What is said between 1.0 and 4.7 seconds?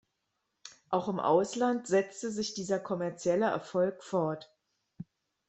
im Ausland setzte sich dieser kommerzielle Erfolg fort.